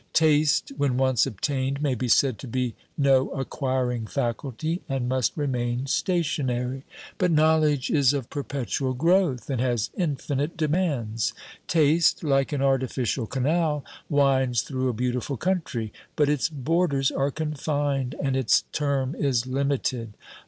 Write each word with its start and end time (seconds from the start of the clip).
Taste 0.13 0.71
when 0.77 0.97
once 0.97 1.27
obtained 1.27 1.79
may 1.79 1.93
be 1.93 2.07
said 2.07 2.39
to 2.39 2.47
be 2.47 2.73
no 2.97 3.29
acquiring 3.39 4.07
faculty, 4.07 4.81
and 4.89 5.07
must 5.07 5.37
remain 5.37 5.85
stationary; 5.85 6.85
but 7.19 7.29
knowledge 7.29 7.91
is 7.91 8.11
of 8.11 8.27
perpetual 8.31 8.95
growth, 8.95 9.47
and 9.47 9.61
has 9.61 9.91
infinite 9.95 10.57
demands. 10.57 11.33
Taste, 11.67 12.23
like 12.23 12.51
an 12.51 12.63
artificial 12.63 13.27
canal, 13.27 13.85
winds 14.09 14.63
through 14.63 14.89
a 14.89 14.93
beautiful 14.93 15.37
country; 15.37 15.93
but 16.15 16.29
its 16.29 16.49
borders 16.49 17.11
are 17.11 17.29
confined, 17.29 18.15
and 18.23 18.35
its 18.35 18.63
term 18.71 19.13
is 19.13 19.45
limited. 19.45 20.13